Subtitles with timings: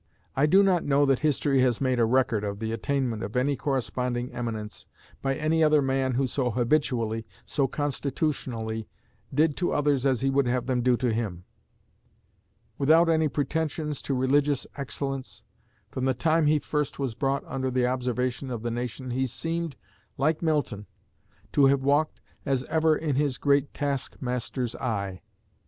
[0.35, 3.55] I do not know that history has made a record of the attainment of any
[3.55, 4.87] corresponding eminence
[5.21, 8.87] by any other man who so habitually, so constitutionally,
[9.31, 11.43] did to others as he would have them do to him.
[12.79, 15.43] Without any pretensions to religious excellence,
[15.91, 19.75] from the time he first was brought under the observation of the nation he seemed,
[20.17, 20.87] like Milton,
[21.53, 25.21] to have walked 'as ever in his great Taskmaster's eye.'